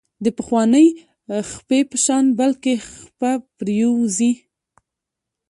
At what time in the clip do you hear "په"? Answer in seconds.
1.89-1.97